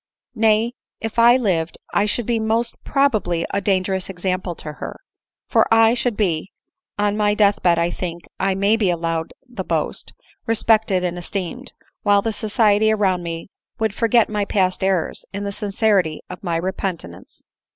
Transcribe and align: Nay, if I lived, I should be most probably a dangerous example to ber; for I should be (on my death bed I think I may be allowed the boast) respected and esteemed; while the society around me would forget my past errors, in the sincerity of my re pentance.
Nay, 0.33 0.73
if 0.99 1.19
I 1.19 1.37
lived, 1.37 1.77
I 1.93 2.05
should 2.07 2.25
be 2.25 2.39
most 2.39 2.75
probably 2.83 3.45
a 3.51 3.61
dangerous 3.61 4.09
example 4.09 4.55
to 4.55 4.73
ber; 4.79 4.95
for 5.47 5.71
I 5.71 5.93
should 5.93 6.17
be 6.17 6.51
(on 6.97 7.15
my 7.15 7.35
death 7.35 7.61
bed 7.61 7.77
I 7.77 7.91
think 7.91 8.23
I 8.39 8.55
may 8.55 8.77
be 8.77 8.89
allowed 8.89 9.31
the 9.47 9.63
boast) 9.63 10.13
respected 10.47 11.03
and 11.03 11.19
esteemed; 11.19 11.73
while 12.01 12.23
the 12.23 12.33
society 12.33 12.91
around 12.91 13.21
me 13.21 13.49
would 13.77 13.93
forget 13.93 14.27
my 14.27 14.43
past 14.43 14.83
errors, 14.83 15.23
in 15.33 15.43
the 15.43 15.51
sincerity 15.51 16.21
of 16.31 16.41
my 16.43 16.55
re 16.57 16.71
pentance. 16.71 17.43